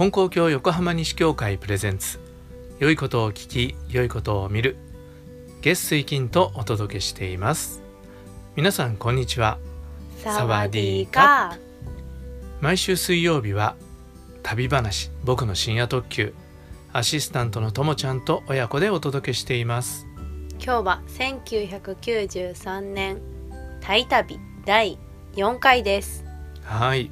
[0.00, 2.20] 金光教横浜西教会プレゼンツ。
[2.78, 4.78] 良いことを聞き良いことを見る。
[5.60, 7.82] 月水金とお届けしています。
[8.56, 9.58] 皆さんこんにちは。
[10.16, 11.58] サワディーカ
[12.62, 13.76] 毎週水曜日は
[14.42, 16.32] 旅話僕の深夜特急。
[16.94, 20.06] アシスタントのともちゃんと親子でお届けしています。
[20.54, 23.20] 今日は1993年
[23.82, 24.98] タイ旅第
[25.34, 26.24] 4回です。
[26.62, 27.10] はい、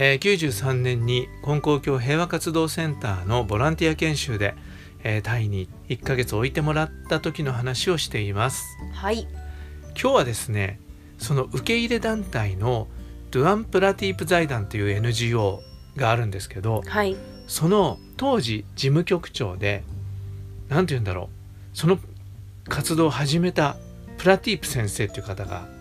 [0.00, 4.54] えー、93年に金光教平和活動センターのボランティア研修で、
[5.02, 8.64] えータイに1ヶ月置いてもらった時の話をしています。
[8.94, 9.26] はい。
[10.00, 10.78] 今日はですね
[11.18, 12.86] その受け入れ団体の
[13.32, 15.60] ドゥアンプラティープ財団という NGO
[15.96, 17.16] があるんですけどはい。
[17.48, 19.82] その当時事務局長で
[20.68, 21.28] 何て言うんだろ
[21.74, 21.98] うその
[22.68, 23.76] 活動を始めた
[24.16, 25.77] プラティープ先生っていう方がはい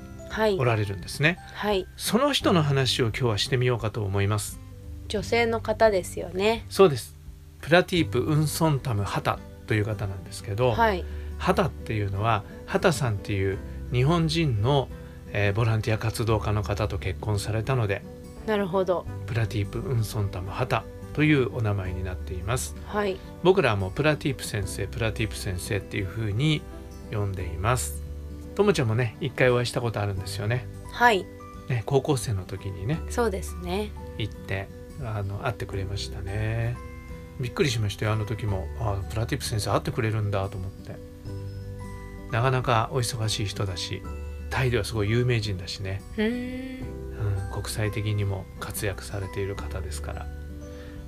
[0.58, 1.38] おられるんですね。
[1.54, 1.88] はい。
[1.98, 4.59] その人の話を今日はしてみようかと思います。
[5.08, 6.65] 女性の方ですよね。
[6.70, 7.15] そうです。
[7.62, 11.04] プラティープ・ウンソンタム・ハタという方なんですけど、はい。
[11.37, 13.57] ハタっていうのはハタさんっていう
[13.91, 14.90] 日本人の、
[15.32, 18.02] えーボランティア活動家の方と結婚されたので
[18.46, 19.05] なるほど。
[19.26, 22.76] プラティープ・ウンソンタム・ハタというお名前になっています。
[22.85, 23.18] はい。
[23.43, 26.62] 僕らはもうプラティープ先生プラティープ先生っていう風に
[27.12, 28.04] 呼んでいます
[28.58, 30.66] ともちゃんもね一回お会いしたことあるんですよね。
[30.91, 31.27] はい。
[31.70, 32.99] ね高校生の時にね。
[33.08, 33.91] そうですね。
[34.18, 34.68] 行って
[35.04, 36.76] あの会ってくれましたね。
[37.40, 38.14] びっくりしましたよ。
[38.14, 40.96] あの時もあプラティップ先生会ってくれるんだと思って。
[42.32, 44.02] なかなかお忙しい人だし
[44.49, 47.48] タイではすごい有名人だしね、うーん。
[47.48, 50.26] うん、国際的にも活躍されている方ですから。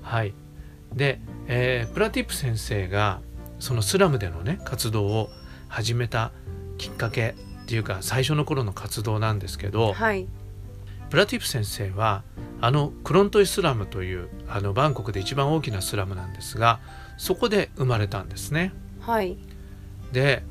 [0.04, 0.36] はい。
[0.94, 3.22] で、えープラティップ先生が
[3.58, 5.30] そのスラムでのね活動を
[5.68, 6.32] 始めた
[6.80, 10.28] きっかけっていうか最初の頃の活動なんですけど、はい
[11.10, 12.22] プラティップ先生は
[12.62, 16.80] あのクロントイスラムというあのバンコクで一番大きなスラムなんですが
[17.18, 18.74] そこで生まれたんですね。
[19.00, 19.38] はい
[20.12, 20.44] で、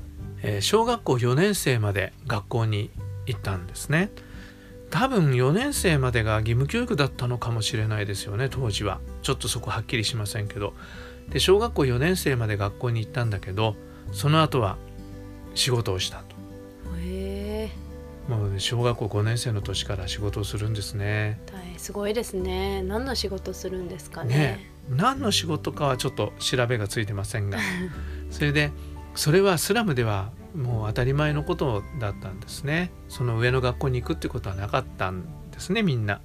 [0.43, 2.91] えー小学校4年生まで学校に
[3.27, 4.10] 行ったんですね。
[4.91, 10.72] 多分4年生までが義務教育だったのかもしれないですよね当時はちょっとそこはっきりしませんけど
[11.28, 13.77] で小学校4年生まで学校に行ったんだけど
[14.12, 14.78] その後は
[15.59, 16.39] 仕事をしたと。
[18.29, 21.41] もうね小学校5年生の年から仕事をするんですね。
[21.79, 22.83] すごいですね。
[22.83, 24.37] 何の仕事するんですかね。
[24.37, 27.59] ね何の仕事かはちょっと調べがついてませんが。
[28.31, 28.71] それで
[29.15, 32.93] それはスラムではもう当たり前のことだったんですね。
[33.09, 36.21] その上の学校に行くってことはなかったんですねみんな。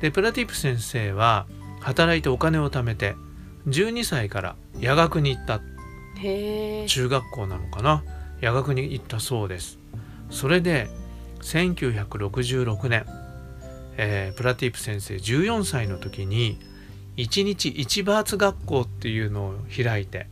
[0.00, 1.46] でプラティップ先生は
[1.80, 3.14] 働いてお金を貯めて
[3.68, 5.60] 12歳から夜学に行った。
[6.86, 8.04] 中学校なのかな
[8.42, 9.78] 夜学に行ったそうです。
[10.30, 10.90] それで
[11.42, 13.06] 1966年、
[13.96, 16.58] えープラティップ先生14歳の時に
[17.16, 20.26] 1日1バーツ学校っていうのを開いて。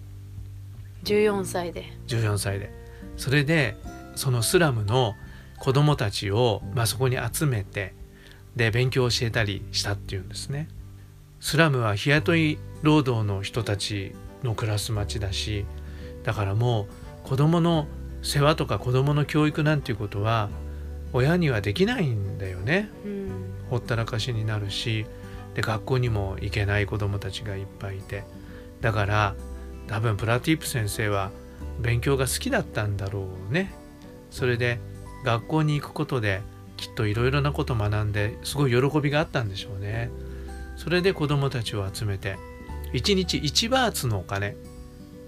[1.05, 1.85] 14歳で。
[2.09, 2.73] 14歳で。
[3.17, 3.77] それで
[4.17, 5.15] そのスラムの
[5.61, 7.95] 子供たちを、まあ、そこに集めて
[8.57, 10.69] で勉強を教えたりしたっていうんですね。
[11.39, 15.65] スラムは日雇い労働の人たちの暮らす町だし
[16.25, 16.89] だからも
[17.25, 17.87] う子供の
[18.23, 20.51] 世話とか子供の教育なんていうことは
[21.13, 22.91] 親にはできないんだよね。
[23.05, 23.31] うん。
[23.71, 25.07] ほったらかしになるし
[25.55, 28.25] で学校にも行けない子どもたちがいっぱいいて。
[28.81, 29.35] だから
[29.87, 31.31] 多分プラティップ先生は
[31.81, 33.73] 勉強が好きだったんだろうね。
[34.31, 34.79] それで
[35.25, 36.43] 学校に行くことで
[36.77, 40.11] きっといろいろなこと学んですごい喜びがあったんでしょうね。
[40.77, 42.39] それで子どもたちを集めて
[42.95, 44.57] 1日1バーツのお金。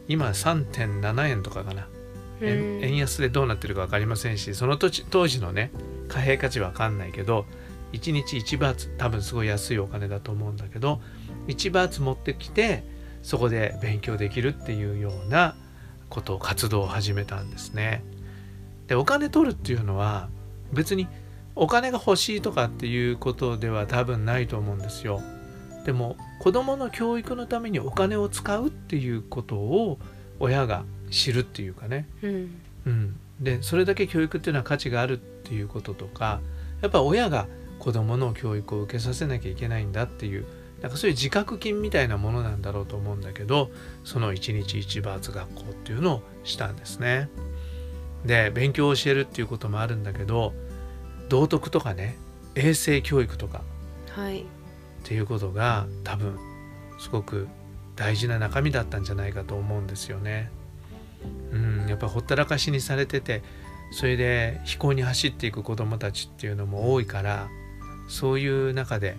[0.09, 1.87] 今3.7円とかかな
[2.43, 5.71] 円円安でどうなってるか分かりませんしその当時当時のね
[6.09, 7.47] 貨幣価値わかんないけど
[7.93, 11.01] 1日1バーツ多分すごい安いお金だと思うんだけど
[11.49, 12.85] 1バーツ持ってきて
[13.23, 15.55] そこで勉強できるっていうような
[16.09, 18.05] ことを活動を始めたんですね。
[18.87, 20.29] でお金取るっていうのは
[20.73, 21.07] 別に
[21.55, 25.23] お金が欲しいとかっていうことでは多分ないと思うんですよ。
[25.85, 29.99] でも子どもの教育のためにお金を使うっていうことを
[30.39, 36.41] 親が知るっていうかねうんうん、でそれだけ教育っていうのは価値があるっていうこととか
[36.81, 37.47] やっぱ親が
[37.79, 40.47] 子どもの教育を受けさせなきゃいけないんだっていう
[40.81, 43.71] なんかそういう自覚金みたいなものなんだろうと思うんだけど
[44.05, 47.29] その1日1バーツ学校っていうのをしたんですね。
[48.25, 50.53] で勉強を教えるっていうこともあるんだけど
[51.29, 52.17] 道徳とかね
[52.55, 53.63] 衛生教育とか
[54.11, 54.45] はいっ
[55.05, 56.39] ていうことが多分
[56.99, 57.49] すごく
[57.97, 60.51] 大事な中身だったんじゃないかと思うんですよね。
[61.53, 63.43] うん、やっぱほったらかしにされてて
[63.93, 67.49] それで飛行に走っていく子どもたちっていうのも多いから
[68.09, 69.17] そういう中で、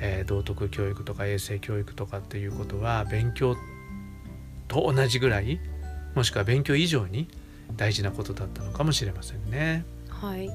[0.00, 3.56] えー道徳教育とか衛生教育とかっていうことは勉強
[4.68, 5.60] と同じぐらい
[6.14, 7.28] もしくは勉強以上に
[7.76, 9.84] 大事なことだったのかもしれませんね。
[10.08, 10.50] はい。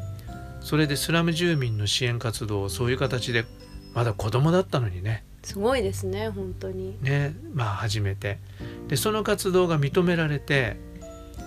[0.62, 3.46] それでスラム住民の支援活動をそういう形で
[3.94, 5.24] まだ子供だったのにね。
[5.44, 6.98] すごいですね本当に。
[7.02, 8.40] ねまあ始めて
[8.88, 10.78] でその活動が認められて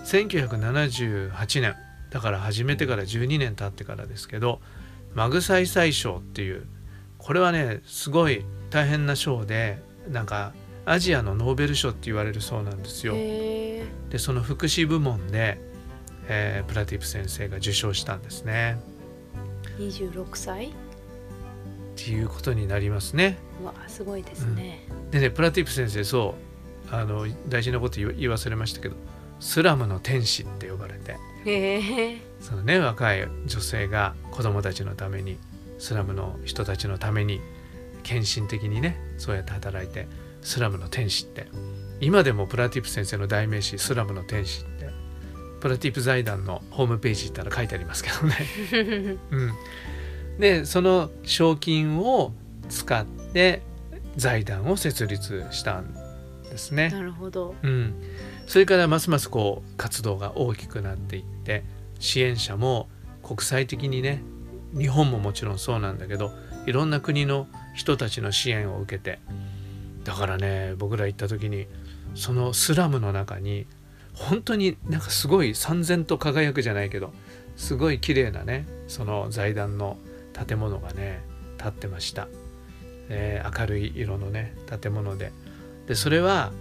[0.05, 1.75] 1978年
[2.09, 4.59] だから始めてから12年経ってからですけど
[5.13, 6.67] マグサイサイ賞っていう
[7.17, 10.53] これはねすごい大変な賞でなんか
[10.85, 13.13] アジアのノーベル賞って言われるそうなんですよ。
[13.13, 15.59] でその福祉部門で、
[16.27, 18.79] えープラティプ先生が受賞したんですね。
[19.77, 20.67] 26歳？
[20.67, 20.71] っ
[21.95, 23.37] ていうことになりますね。
[23.61, 26.48] うわすごいですね、でねプラティプ先生そう
[26.91, 28.95] あの大事なこと言い忘れましたけど
[29.39, 31.79] スラムの天使って呼ばれてへ
[32.11, 35.37] えそのね若い女性が子供たちのために
[35.77, 37.39] スラムの人たちのために
[38.03, 40.07] 献身的にねそうやって働いて
[40.41, 41.47] スラムの天使って
[42.01, 44.89] 今でもプラティプ先生の代名詞スラムの天使って
[45.59, 49.17] プラティプ財団のホームページ行ったら書いてありますけどね。
[49.31, 49.53] うん、
[50.39, 52.33] でその賞金を
[52.69, 53.61] 使って
[54.15, 55.93] 財団を設立したん
[56.49, 56.89] ですね。
[56.89, 57.55] なるほど。
[57.61, 57.93] うん、
[58.47, 61.63] それからますますこう活動が大きくなっていって
[61.99, 62.89] 支援者も
[63.23, 64.21] 国際的にね
[64.77, 66.31] 日本ももちろんそうなんだけど
[66.65, 69.19] いろんな国の人たちの支援を受けて
[70.03, 71.67] だからね僕ら行った時に
[72.15, 73.65] そのスラムの中に
[74.13, 77.13] 本当になんかすごい燦然と輝くじゃないけど
[77.55, 79.97] すごい綺麗なねその財団の
[80.47, 81.21] 建物がね
[81.57, 82.27] 建ってました、
[83.09, 85.31] えー明るい色のね建物で
[85.89, 86.51] でそれは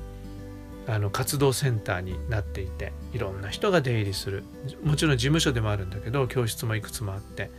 [0.86, 4.42] あの活動センターになっていていろんな人が出入りする
[4.82, 7.50] もちろん事務所でもあるんだけど教室もいくつもあって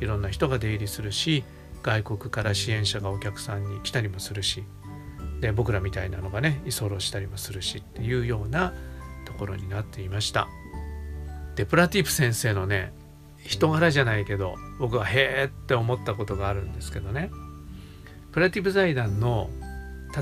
[0.00, 1.44] いろんな人が出入りするし
[1.82, 4.64] 外国から支援者がお客さんに来たりもするし
[5.40, 8.72] で僕らみたいなのがね居候したりもするしっていうような
[9.26, 10.48] ところになっていました。
[11.56, 12.94] でプラティプ先生のね
[13.36, 17.30] 人柄じゃないけど僕はへーって思ったことがあるんですけどね
[18.32, 19.50] プラティプ財団の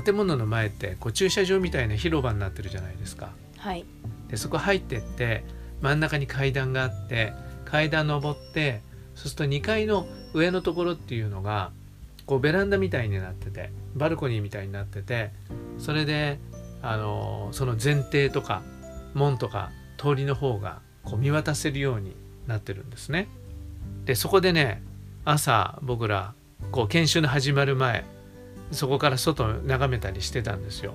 [0.03, 3.31] 建物の前ってこう駐車場みたいな広場になってるじゃないですか。
[3.57, 3.85] はい
[4.29, 5.43] でそこ入ってって
[5.81, 7.33] 真ん中に階段があって
[7.65, 8.81] 階段登って
[9.15, 11.71] そうすると2階の上のところっていうのが
[12.25, 15.31] こうベランダみたいになっててバルコニーみたいになってて
[15.79, 16.39] それで
[16.81, 18.61] あのその前庭とか
[19.13, 22.15] 門とか通りの方がこう見渡せるように
[22.45, 23.27] なってるんですね。
[24.05, 24.83] でそこでね
[25.25, 26.33] 朝僕ら
[26.71, 28.05] こう研修の始まる前
[28.71, 30.93] そこから外を眺めたりしてたんですよ。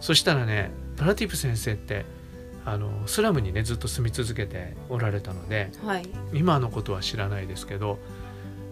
[0.00, 2.04] そしたらねプラティプ先生って
[2.64, 6.08] あのスラムにねずっと住み続けておられたのではい。
[6.32, 7.98] 今のことは知らないですけど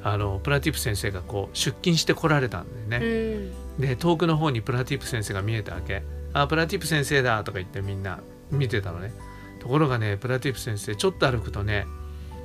[0.03, 3.81] あのプラティプ先生がこう出勤してこられたんでうね、ん。
[3.81, 6.03] で遠くの方にプラティプ先生が見えたわけ
[6.33, 8.21] 「あプラティプ先生だ」とか言ってみんな
[8.51, 9.13] 見てたのね。
[9.61, 11.87] ところがねプラティプ先生ちょっと歩くとね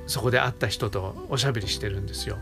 [0.06, 2.38] そこで会った人とおしゃべりしてるんですよ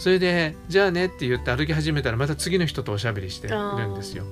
[0.00, 4.24] それで「じゃあね」って言って歩き始めたらまた次の人とおしゃべりしてるんですよ。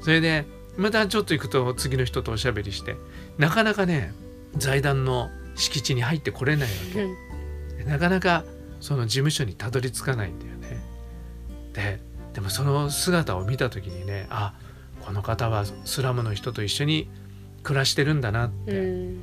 [0.00, 0.46] それで
[0.76, 2.94] またちょっと行くと次の人とおしゃべりして
[3.36, 4.14] なかなかね
[4.56, 7.02] 財団の敷地に入ってこれないわけ。
[7.02, 7.88] うん。
[7.88, 8.44] なかなか
[8.80, 10.80] その事務所にたどり着かないんだよね。
[11.72, 12.00] で
[12.34, 14.54] でもその姿を見た時にねあ
[15.00, 17.10] この方はスラムの人と一緒に
[17.64, 19.18] 暮らしてるんだなっうてん。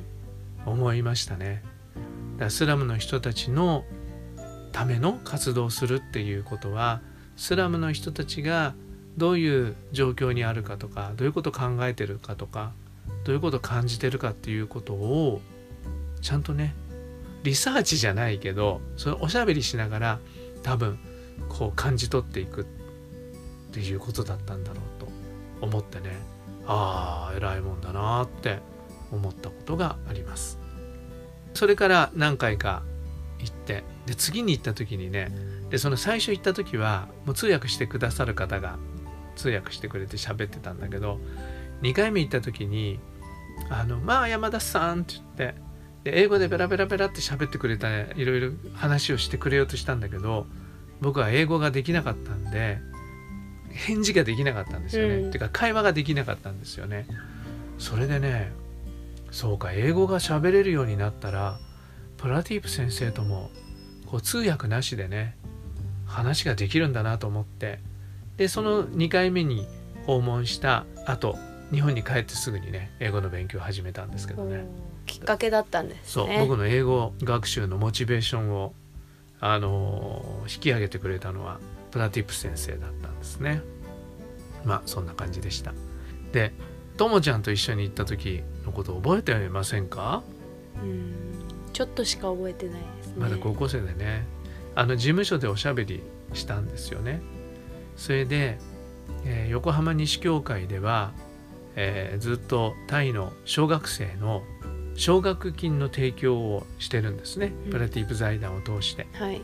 [0.66, 1.62] 思いましたね。
[2.38, 3.84] だスラムの人たちの
[4.74, 7.00] ための活動をするっていうことは
[7.36, 8.74] スラムの人たちが
[9.16, 12.72] どういう状況にあるかとかどういうことを考えてるかとか
[13.22, 15.40] どういうことを感じてるかっていうことを
[16.20, 16.74] ちゃんとね
[17.44, 20.18] リサーチじゃないけどそれおしゃべりしながら
[20.64, 20.98] 多分
[21.48, 22.64] こう感じ取っていくっ
[23.70, 25.08] ていうことだったんだろうと
[25.60, 26.16] 思ってね
[26.66, 28.58] ああ偉いもんだなって
[29.12, 30.58] 思ったことがあります。
[31.52, 32.82] それから何回か
[33.44, 35.30] 行ってで次に行った時にね
[35.70, 38.78] でその最初行った時はもう通訳してくださる方が
[39.36, 41.18] 通訳してくれて喋ってたんだけど
[41.82, 42.98] 2回目行った時に
[43.70, 45.54] 「あのまあ山田さん」って言って
[46.04, 50.46] で英語でベラベラベラって喋ってくれたいろいろ話をしてくれようとしたんだけど
[51.00, 52.78] 僕は英語ができなかったんで
[53.70, 55.14] 返事ができなかったんですよね。
[55.16, 57.06] うんてか会話ができなかったんですよね。
[57.78, 58.52] それでね
[59.30, 61.58] そうか英語が喋れるようになったら
[62.24, 63.50] プラティープ先生とも
[64.06, 65.36] こう通訳なしでね
[66.06, 67.80] 話ができるんだなと思って
[68.38, 69.66] でその2回目に
[70.06, 71.36] 訪問した後
[71.70, 74.64] 日本に帰ってすぐにね英語の勉強を始めたんですけどね。
[75.04, 78.72] きっかけだったんですそう、ね僕の英語学習のモチベーションを、
[79.38, 83.60] あのー引き上げてくれたのはプラティップ先生だったんですね。
[84.64, 85.74] まあそんな感じでした。
[86.32, 86.54] で
[86.96, 90.22] ともちゃんと一緒に行った時のこと覚えていませんか？
[90.82, 91.43] うん
[91.74, 93.14] ちょっとしか覚えてないですね。
[93.18, 94.24] まだ高校生でね。
[94.74, 96.02] あの事務所でおしゃべり
[96.32, 97.20] したんですよね。
[97.96, 98.58] それで、
[99.24, 101.12] えー横浜西教会では、
[101.76, 104.42] えーずっとタイの小学生の
[104.94, 107.70] 奨学金の提供をしてるんですね、うん。
[107.70, 109.06] プラティップ財団を通して。
[109.12, 109.42] はい。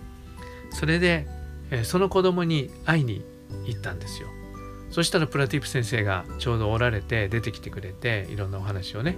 [0.72, 1.26] それで、
[1.70, 3.24] えーその子供に会いに
[3.66, 4.28] 行ったんですよ。
[4.90, 9.16] そしたらプラティップ先生がちょうどおられて出てきてくれていろんなお話をね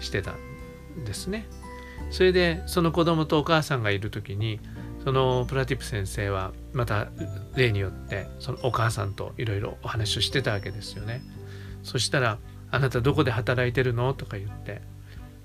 [0.00, 1.46] してたんですね
[2.10, 4.60] それでその子供とお母さんがいる時に
[5.04, 7.08] そのプラティプ先生はまた
[7.54, 11.22] 例によってそのお母さんといろいろお話をしてたわけですよね。
[11.82, 12.38] そしたら
[12.70, 14.82] 「あなたどこで働いてるの?」とか言って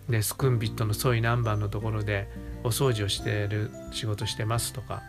[0.10, 2.28] でスクンビットのソイ南蛮のところで
[2.64, 5.04] お掃除をしてる仕事してますとか。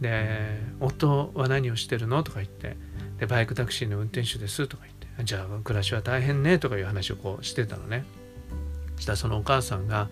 [0.00, 2.24] で夫は何をしてるの？
[2.24, 2.76] とか言って
[3.20, 8.04] でバイクタクシーの運転手ですとか言ってじゃあ暮らしは大変ねとかいう話をこうしてたのね。
[8.98, 10.08] したらそのお母さんが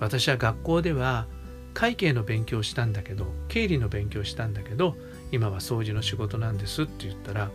[0.00, 1.26] 私は学校では
[1.74, 4.96] 会計の勉強をしたんだけど経理の勉強をしたんだけど
[5.30, 7.50] 今は掃除の仕事なんですって言ったら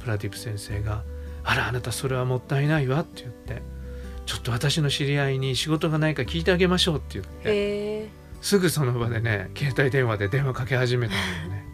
[0.00, 1.02] プラティップ先生が
[1.42, 3.62] 「あらあなたそれはもったいないわ」って言って
[4.26, 8.08] 「ちょっと私の知り合いに仕事がないか聞いてあげましょう」って言って
[8.42, 11.64] すぐその場でね携帯電話で電話かけ始めたんだよね。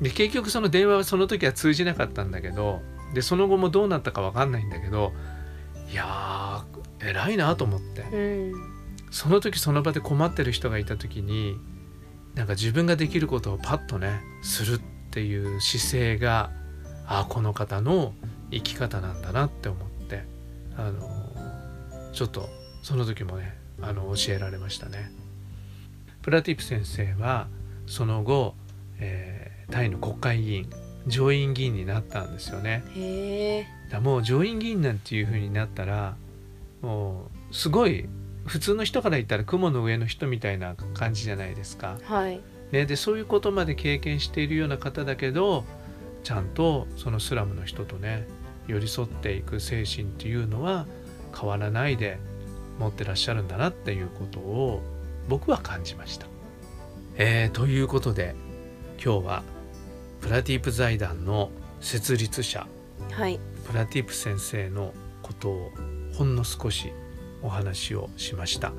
[0.00, 2.80] で結局その電話はその時は通じなかったんだけど
[3.14, 5.12] でその後もどうなったか分かんないんだけど
[5.90, 8.02] いやー偉いなと思って。
[8.02, 8.16] う
[8.56, 8.69] ん
[9.10, 11.56] その時その場で困ってる人がいた時に
[12.34, 16.50] なんか自分ができることをパッとねするっていう姿勢が
[17.06, 18.14] あこの方の
[18.50, 20.24] 生き方なんだなって思って
[20.76, 22.48] あのちょっと
[22.82, 25.10] その時もねあの教えられましたね。
[26.22, 27.48] プラティップ先生は
[27.86, 28.54] その後、
[28.98, 30.70] えータイの国会議員
[31.06, 32.84] 上院議員になったんですよね。
[32.94, 36.16] へえだもう上院議員なんていう風になったら
[36.82, 38.08] もうすごい
[38.46, 41.98] 普通の人から言ったら雲の上の人みたいな感じじゃないですか。
[42.02, 42.40] はい
[42.72, 45.64] ね、でそういうことまで経験しているような方だけど
[46.22, 48.28] ちゃんとそのスラムの人とね
[48.68, 50.86] 寄り添っていく精神っていうのは
[51.36, 52.18] 変わらないで
[52.78, 54.82] 持ってらっしゃるんだなっていうことを
[55.28, 56.26] 僕は感じました。
[57.16, 58.34] えーということで
[59.04, 59.42] 今日は
[60.20, 62.66] プラティープ財団の設立者
[63.10, 65.72] はいプラティップ先生のことを
[66.14, 66.92] ほんの少し
[67.42, 68.72] お話をしました。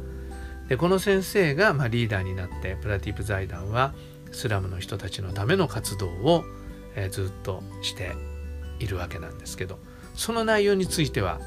[0.70, 3.94] でこの先生がまあリーダーになってプラティップ財団は
[4.32, 6.44] スラムの人たちのための活動を、
[6.96, 8.13] えーずっとして
[8.80, 9.80] いるわけなんですけど
[10.15, 11.39] その内容については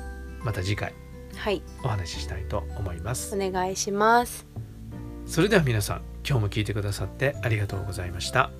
[0.42, 0.94] また次回
[1.36, 1.62] はい。
[1.82, 3.34] お話ししたいと思います。
[3.34, 4.46] お願いします。
[5.26, 8.50] それでは皆さん今日も聞いてくださってありがとうございました。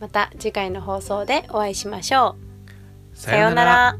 [0.00, 2.36] また次回の放送でお会いしましょ
[3.14, 3.16] う。
[3.16, 3.98] ささようなら